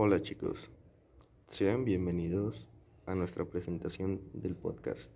Hola 0.00 0.20
chicos, 0.20 0.70
sean 1.48 1.84
bienvenidos 1.84 2.68
a 3.04 3.16
nuestra 3.16 3.44
presentación 3.46 4.20
del 4.32 4.54
podcast 4.54 5.12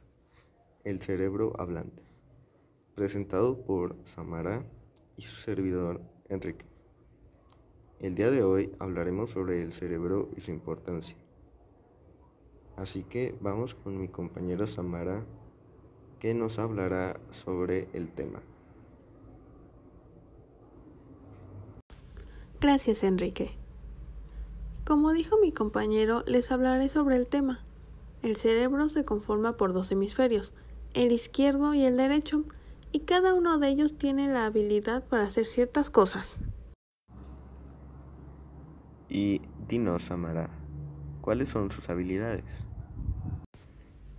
El 0.82 1.00
cerebro 1.00 1.52
hablante, 1.56 2.02
presentado 2.96 3.62
por 3.62 3.94
Samara 4.02 4.64
y 5.16 5.22
su 5.22 5.36
servidor 5.36 6.00
Enrique. 6.28 6.64
El 8.00 8.16
día 8.16 8.32
de 8.32 8.42
hoy 8.42 8.72
hablaremos 8.80 9.30
sobre 9.30 9.62
el 9.62 9.72
cerebro 9.72 10.30
y 10.36 10.40
su 10.40 10.50
importancia. 10.50 11.16
Así 12.74 13.04
que 13.04 13.36
vamos 13.40 13.76
con 13.76 14.00
mi 14.00 14.08
compañera 14.08 14.66
Samara 14.66 15.24
que 16.18 16.34
nos 16.34 16.58
hablará 16.58 17.20
sobre 17.30 17.86
el 17.92 18.10
tema. 18.10 18.42
Gracias 22.60 23.04
Enrique. 23.04 23.61
Como 24.84 25.12
dijo 25.12 25.36
mi 25.40 25.52
compañero, 25.52 26.24
les 26.26 26.50
hablaré 26.50 26.88
sobre 26.88 27.14
el 27.14 27.28
tema. 27.28 27.60
El 28.22 28.34
cerebro 28.34 28.88
se 28.88 29.04
conforma 29.04 29.56
por 29.56 29.72
dos 29.72 29.92
hemisferios, 29.92 30.54
el 30.92 31.12
izquierdo 31.12 31.72
y 31.72 31.84
el 31.84 31.96
derecho, 31.96 32.44
y 32.90 33.00
cada 33.00 33.32
uno 33.32 33.58
de 33.58 33.68
ellos 33.68 33.96
tiene 33.96 34.26
la 34.26 34.44
habilidad 34.44 35.04
para 35.04 35.22
hacer 35.22 35.46
ciertas 35.46 35.88
cosas. 35.88 36.36
Y 39.08 39.40
dinos, 39.68 40.02
Samara, 40.02 40.50
¿cuáles 41.20 41.48
son 41.48 41.70
sus 41.70 41.88
habilidades? 41.88 42.64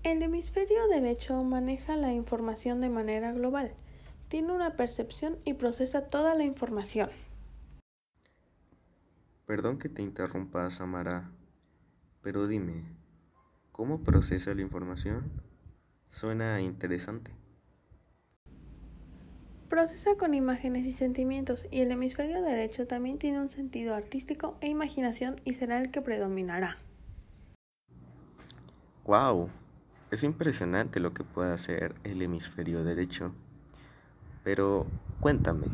El 0.03 0.23
hemisferio 0.23 0.87
derecho 0.87 1.43
maneja 1.43 1.97
la 1.97 2.13
información 2.13 2.79
de 2.79 2.89
manera 2.89 3.33
global, 3.33 3.73
tiene 4.29 4.53
una 4.53 4.77
percepción 4.77 5.37
y 5.43 5.55
procesa 5.55 6.09
toda 6.09 6.35
la 6.35 6.45
información. 6.45 7.09
Perdón 9.45 9.77
que 9.77 9.89
te 9.89 10.01
interrumpa, 10.01 10.71
Samara, 10.71 11.29
pero 12.21 12.47
dime, 12.47 12.85
¿cómo 13.73 14.01
procesa 14.01 14.53
la 14.53 14.61
información? 14.61 15.23
Suena 16.09 16.61
interesante. 16.61 17.31
Procesa 19.67 20.15
con 20.17 20.33
imágenes 20.33 20.85
y 20.85 20.93
sentimientos 20.93 21.65
y 21.71 21.81
el 21.81 21.91
hemisferio 21.91 22.41
derecho 22.41 22.87
también 22.87 23.17
tiene 23.17 23.41
un 23.41 23.49
sentido 23.49 23.95
artístico 23.95 24.55
e 24.61 24.69
imaginación 24.69 25.41
y 25.43 25.53
será 25.53 25.79
el 25.79 25.91
que 25.91 26.01
predominará. 26.01 26.77
¡Wow! 29.05 29.49
Es 30.11 30.23
impresionante 30.23 31.01
lo 31.01 31.13
que 31.13 31.25
puede 31.25 31.51
hacer 31.51 31.95
el 32.05 32.21
hemisferio 32.21 32.83
derecho. 32.85 33.33
Pero 34.43 34.85
cuéntame, 35.19 35.67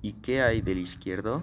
¿y 0.00 0.14
qué 0.14 0.40
hay 0.40 0.62
del 0.62 0.78
izquierdo? 0.78 1.42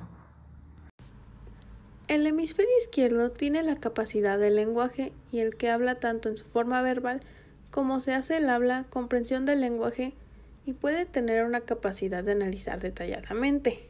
El 2.08 2.26
hemisferio 2.26 2.72
izquierdo 2.82 3.32
tiene 3.32 3.64
la 3.64 3.76
capacidad 3.76 4.40
del 4.40 4.56
lenguaje 4.56 5.12
y 5.30 5.40
el 5.40 5.58
que 5.58 5.70
habla 5.70 6.00
tanto 6.00 6.30
en 6.30 6.38
su 6.38 6.46
forma 6.46 6.82
verbal 6.82 7.22
como 7.70 8.00
se 8.00 8.14
hace 8.14 8.38
el 8.38 8.50
habla, 8.50 8.86
comprensión 8.90 9.46
del 9.46 9.60
lenguaje 9.60 10.14
y 10.66 10.72
puede 10.72 11.06
tener 11.06 11.44
una 11.44 11.62
capacidad 11.62 12.24
de 12.24 12.32
analizar 12.32 12.80
detalladamente. 12.80 13.90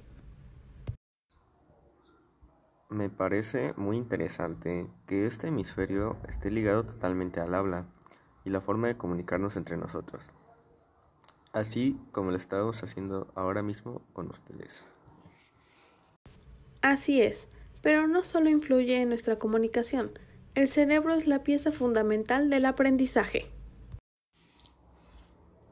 Me 2.89 3.09
parece 3.09 3.73
muy 3.77 3.97
interesante 3.97 4.87
que 5.05 5.27
este 5.27 5.49
hemisferio 5.49 6.17
esté 6.27 6.49
ligado 6.49 6.85
totalmente 6.85 7.39
al 7.39 7.53
habla 7.53 7.85
y 8.45 8.49
la 8.49 8.61
forma 8.61 8.87
de 8.87 8.97
comunicarnos 8.97 9.57
entre 9.57 9.77
nosotros, 9.77 10.25
así 11.53 11.99
como 12.11 12.31
lo 12.31 12.37
estamos 12.37 12.81
haciendo 12.81 13.31
ahora 13.35 13.61
mismo 13.61 14.01
con 14.13 14.27
ustedes. 14.29 14.83
Así 16.81 17.21
es, 17.21 17.49
pero 17.81 18.07
no 18.07 18.23
solo 18.23 18.49
influye 18.49 19.01
en 19.01 19.09
nuestra 19.09 19.37
comunicación, 19.37 20.11
el 20.55 20.67
cerebro 20.67 21.13
es 21.13 21.27
la 21.27 21.43
pieza 21.43 21.71
fundamental 21.71 22.49
del 22.49 22.65
aprendizaje. 22.65 23.45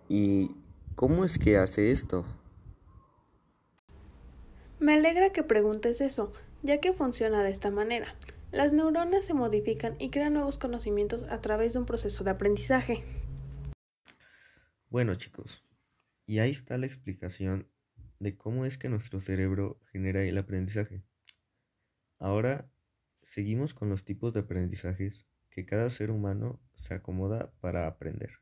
¿Y 0.08 0.52
cómo 0.96 1.26
es 1.26 1.40
que 1.40 1.58
hace 1.58 1.92
esto? 1.92 2.26
Me 4.80 4.94
alegra 4.94 5.32
que 5.32 5.42
preguntes 5.42 6.02
eso, 6.02 6.32
ya 6.62 6.80
que 6.80 6.94
funciona 6.94 7.44
de 7.44 7.50
esta 7.50 7.72
manera. 7.72 8.16
Las 8.52 8.72
neuronas 8.72 9.26
se 9.26 9.34
modifican 9.34 9.96
y 10.00 10.10
crean 10.10 10.34
nuevos 10.34 10.58
conocimientos 10.58 11.24
a 11.24 11.42
través 11.42 11.74
de 11.74 11.80
un 11.80 11.86
proceso 11.86 12.24
de 12.24 12.32
aprendizaje. 12.32 13.04
Bueno 14.90 15.16
chicos, 15.16 15.64
y 16.28 16.40
ahí 16.40 16.52
está 16.52 16.78
la 16.78 16.86
explicación 16.86 17.68
de 18.20 18.38
cómo 18.38 18.66
es 18.66 18.78
que 18.78 18.88
nuestro 18.90 19.20
cerebro 19.20 19.80
genera 19.92 20.24
el 20.24 20.38
aprendizaje. 20.38 21.04
Ahora 22.26 22.68
seguimos 23.22 23.76
con 23.76 23.88
los 23.88 24.04
tipos 24.04 24.34
de 24.34 24.40
aprendizajes 24.40 25.28
que 25.52 25.64
cada 25.64 25.92
ser 25.92 26.10
humano 26.10 26.60
se 26.74 26.96
acomoda 26.96 27.52
para 27.62 27.86
aprender. 27.86 28.40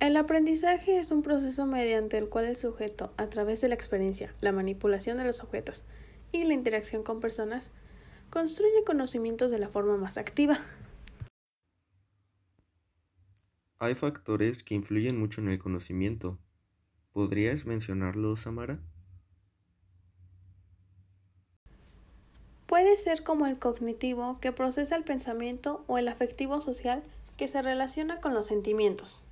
El 0.00 0.16
aprendizaje 0.16 0.98
es 0.98 1.10
un 1.10 1.22
proceso 1.22 1.66
mediante 1.66 2.16
el 2.16 2.30
cual 2.30 2.46
el 2.46 2.56
sujeto, 2.56 3.12
a 3.18 3.28
través 3.28 3.60
de 3.60 3.68
la 3.68 3.74
experiencia, 3.74 4.34
la 4.40 4.52
manipulación 4.52 5.18
de 5.18 5.24
los 5.24 5.42
objetos 5.42 5.84
y 6.32 6.44
la 6.44 6.54
interacción 6.54 7.02
con 7.02 7.20
personas, 7.20 7.72
construye 8.30 8.82
conocimientos 8.86 9.50
de 9.50 9.58
la 9.58 9.68
forma 9.68 9.98
más 9.98 10.16
activa. 10.16 10.60
Hay 13.78 13.94
factores 13.94 14.62
que 14.62 14.74
influyen 14.74 15.20
mucho 15.20 15.42
en 15.42 15.48
el 15.48 15.58
conocimiento. 15.58 16.38
¿Podrías 17.12 17.66
mencionarlos, 17.66 18.40
Samara? 18.40 18.80
Puede 22.76 22.98
ser 22.98 23.22
como 23.22 23.46
el 23.46 23.58
cognitivo, 23.58 24.38
que 24.38 24.52
procesa 24.52 24.96
el 24.96 25.02
pensamiento, 25.02 25.82
o 25.86 25.96
el 25.96 26.08
afectivo 26.08 26.60
social, 26.60 27.02
que 27.38 27.48
se 27.48 27.62
relaciona 27.62 28.20
con 28.20 28.34
los 28.34 28.48
sentimientos. 28.48 29.24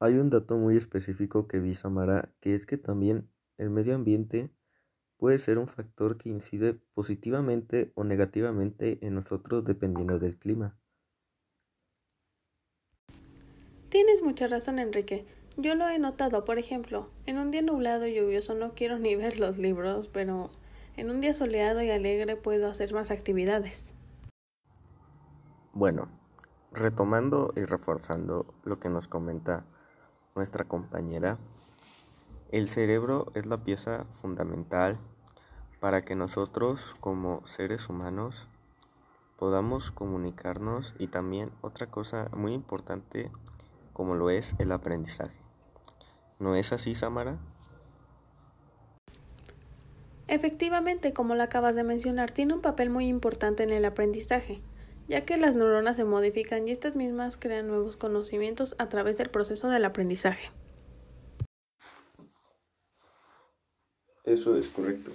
Hay 0.00 0.14
un 0.14 0.30
dato 0.30 0.56
muy 0.56 0.78
específico 0.78 1.48
que 1.48 1.58
vi 1.58 1.74
Samara, 1.74 2.32
que 2.40 2.54
es 2.54 2.64
que 2.64 2.78
también 2.78 3.28
el 3.58 3.68
medio 3.68 3.94
ambiente 3.94 4.48
puede 5.18 5.36
ser 5.36 5.58
un 5.58 5.68
factor 5.68 6.16
que 6.16 6.30
incide 6.30 6.72
positivamente 6.94 7.92
o 7.94 8.02
negativamente 8.02 9.06
en 9.06 9.16
nosotros 9.16 9.66
dependiendo 9.66 10.18
del 10.18 10.38
clima. 10.38 10.78
Tienes 13.90 14.22
mucha 14.22 14.46
razón, 14.46 14.78
Enrique. 14.78 15.26
Yo 15.56 15.76
lo 15.76 15.88
he 15.88 16.00
notado, 16.00 16.44
por 16.44 16.58
ejemplo, 16.58 17.08
en 17.26 17.38
un 17.38 17.52
día 17.52 17.62
nublado 17.62 18.06
y 18.06 18.14
lluvioso 18.14 18.54
no 18.54 18.74
quiero 18.74 18.98
ni 19.00 19.14
ver 19.14 19.38
los 19.38 19.56
libros, 19.56 20.08
pero 20.08 20.50
en 20.96 21.10
un 21.10 21.20
día 21.20 21.32
soleado 21.32 21.80
y 21.80 21.90
alegre 21.90 22.34
puedo 22.34 22.68
hacer 22.68 22.92
más 22.92 23.12
actividades. 23.12 23.94
Bueno, 25.72 26.08
retomando 26.72 27.52
y 27.56 27.62
reforzando 27.62 28.52
lo 28.64 28.80
que 28.80 28.88
nos 28.88 29.06
comenta 29.06 29.64
nuestra 30.34 30.64
compañera, 30.64 31.38
el 32.50 32.68
cerebro 32.68 33.30
es 33.34 33.46
la 33.46 33.58
pieza 33.58 34.06
fundamental 34.20 34.98
para 35.78 36.04
que 36.04 36.16
nosotros 36.16 36.94
como 37.00 37.46
seres 37.46 37.88
humanos 37.88 38.48
podamos 39.38 39.92
comunicarnos 39.92 40.94
y 40.98 41.08
también 41.08 41.52
otra 41.60 41.88
cosa 41.90 42.28
muy 42.32 42.54
importante 42.54 43.30
como 43.92 44.14
lo 44.14 44.30
es 44.30 44.54
el 44.58 44.72
aprendizaje. 44.72 45.43
¿No 46.38 46.56
es 46.56 46.72
así, 46.72 46.94
Samara? 46.94 47.38
Efectivamente, 50.26 51.12
como 51.12 51.34
lo 51.34 51.42
acabas 51.42 51.76
de 51.76 51.84
mencionar, 51.84 52.30
tiene 52.30 52.54
un 52.54 52.62
papel 52.62 52.90
muy 52.90 53.06
importante 53.06 53.62
en 53.62 53.70
el 53.70 53.84
aprendizaje, 53.84 54.62
ya 55.06 55.20
que 55.20 55.36
las 55.36 55.54
neuronas 55.54 55.96
se 55.96 56.04
modifican 56.04 56.66
y 56.66 56.70
estas 56.70 56.96
mismas 56.96 57.36
crean 57.36 57.68
nuevos 57.68 57.96
conocimientos 57.96 58.74
a 58.78 58.88
través 58.88 59.16
del 59.16 59.28
proceso 59.28 59.68
del 59.68 59.84
aprendizaje. 59.84 60.50
Eso 64.24 64.56
es 64.56 64.68
correcto. 64.68 65.12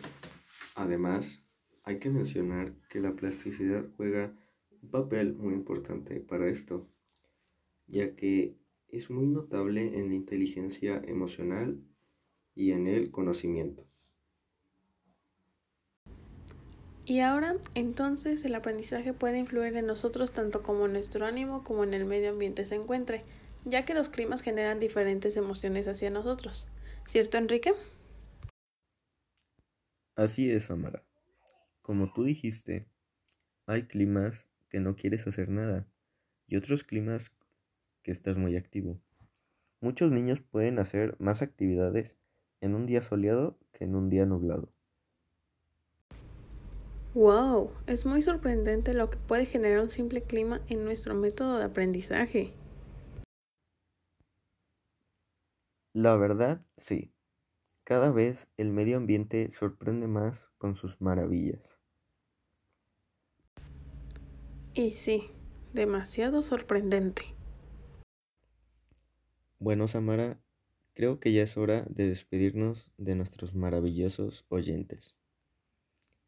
Además, 0.76 1.42
hay 1.84 1.98
que 1.98 2.12
mencionar 2.12 2.74
que 2.88 3.02
la 3.02 3.14
plasticidad 3.14 3.84
juega 3.98 4.32
un 4.82 4.92
papel 4.92 5.34
muy 5.34 5.56
importante 5.56 6.20
para 6.20 6.48
esto, 6.48 6.88
ya 7.88 8.16
que 8.16 8.56
es 8.92 9.10
muy 9.10 9.28
notable 9.28 10.00
en 10.00 10.10
la 10.10 10.16
inteligencia 10.16 11.02
emocional 11.06 11.82
y 12.56 12.72
en 12.72 12.88
el 12.88 13.12
conocimiento. 13.12 13.86
Y 17.06 17.22
ahora, 17.22 17.56
entonces, 17.74 18.46
el 18.46 18.54
aprendizaje 18.54 19.14
puede 19.14 19.40
influir 19.40 19.76
en 19.78 19.88
nosotros 19.88 20.32
tanto 20.32 20.62
como 20.62 20.86
en 20.86 20.94
nuestro 20.94 21.26
ánimo 21.26 21.64
como 21.64 21.84
en 21.84 21.96
el 21.96 22.06
medio 22.06 22.30
ambiente 22.30 22.66
se 22.66 22.76
encuentre, 22.76 23.24
ya 23.66 23.84
que 23.84 23.96
los 23.96 24.10
climas 24.10 24.42
generan 24.42 24.80
diferentes 24.80 25.36
emociones 25.36 25.88
hacia 25.88 26.12
nosotros. 26.12 26.68
¿Cierto, 27.06 27.40
Enrique? 27.40 27.74
Así 30.16 30.52
es, 30.52 30.70
Amara. 30.70 31.04
Como 31.82 32.14
tú 32.14 32.24
dijiste, 32.24 32.88
hay 33.66 33.88
climas 33.88 34.46
que 34.70 34.80
no 34.80 34.96
quieres 34.96 35.26
hacer 35.26 35.50
nada 35.50 35.88
y 36.46 36.58
otros 36.58 36.84
climas 36.84 37.32
que 38.04 38.12
estás 38.12 38.38
muy 38.38 38.56
activo. 38.56 39.00
Muchos 39.82 40.12
niños 40.12 40.42
pueden 40.42 40.80
hacer 40.80 41.16
más 41.20 41.42
actividades 41.42 42.18
en 42.62 42.76
un 42.76 42.86
día 42.86 43.02
soleado 43.02 43.58
que 43.72 43.86
en 43.86 43.96
un 43.96 44.10
día 44.10 44.26
nublado. 44.26 44.74
¡Wow! 47.14 47.72
Es 47.88 48.06
muy 48.06 48.22
sorprendente 48.22 48.94
lo 48.94 49.10
que 49.10 49.18
puede 49.18 49.46
generar 49.46 49.82
un 49.82 49.90
simple 49.90 50.22
clima 50.22 50.62
en 50.68 50.84
nuestro 50.84 51.16
método 51.16 51.58
de 51.58 51.66
aprendizaje. 51.66 52.54
La 55.94 56.16
verdad, 56.16 56.64
sí. 56.78 57.14
Cada 57.84 58.12
vez 58.12 58.48
el 58.58 58.70
medio 58.70 58.98
ambiente 58.98 59.50
sorprende 59.50 60.08
más 60.08 60.46
con 60.60 60.76
sus 60.76 61.02
maravillas. 61.02 61.80
Y 64.76 64.92
sí, 64.92 65.32
demasiado 65.74 66.44
sorprendente. 66.44 67.39
Bueno, 69.60 69.90
Samara, 69.90 70.40
creo 70.94 71.20
que 71.20 71.34
ya 71.34 71.44
es 71.44 71.58
hora 71.58 71.86
de 71.90 72.08
despedirnos 72.08 72.88
de 72.98 73.16
nuestros 73.16 73.56
maravillosos 73.56 74.46
oyentes 74.48 75.16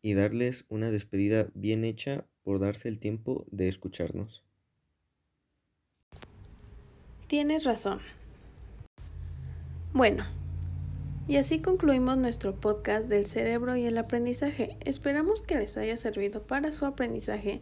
y 0.02 0.14
darles 0.16 0.66
una 0.68 0.92
despedida 0.92 1.50
bien 1.54 1.86
hecha 1.86 2.26
por 2.44 2.60
darse 2.60 2.90
el 2.90 3.00
tiempo 3.00 3.46
de 3.52 3.70
escucharnos. 3.70 4.44
Tienes 7.28 7.64
razón. 7.64 8.02
Bueno, 9.94 10.26
y 11.28 11.38
así 11.38 11.62
concluimos 11.62 12.18
nuestro 12.18 12.60
podcast 12.60 13.08
del 13.08 13.26
cerebro 13.28 13.78
y 13.78 13.86
el 13.86 13.98
aprendizaje. 13.98 14.76
Esperamos 14.82 15.42
que 15.42 15.56
les 15.56 15.78
haya 15.78 15.96
servido 15.96 16.46
para 16.46 16.74
su 16.74 16.86
aprendizaje 16.86 17.62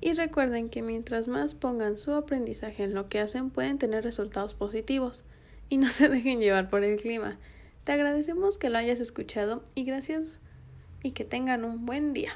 y 0.00 0.14
recuerden 0.14 0.70
que 0.70 0.82
mientras 0.82 1.28
más 1.28 1.54
pongan 1.54 1.98
su 1.98 2.12
aprendizaje 2.12 2.84
en 2.84 2.94
lo 2.94 3.08
que 3.08 3.20
hacen 3.20 3.50
pueden 3.50 3.78
tener 3.78 4.02
resultados 4.02 4.54
positivos 4.54 5.24
y 5.68 5.76
no 5.76 5.88
se 5.90 6.08
dejen 6.08 6.40
llevar 6.40 6.70
por 6.70 6.84
el 6.84 7.00
clima. 7.00 7.38
Te 7.84 7.92
agradecemos 7.92 8.58
que 8.58 8.70
lo 8.70 8.78
hayas 8.78 9.00
escuchado 9.00 9.64
y 9.74 9.84
gracias 9.84 10.40
y 11.02 11.12
que 11.12 11.24
tengan 11.24 11.64
un 11.64 11.86
buen 11.86 12.12
día. 12.12 12.32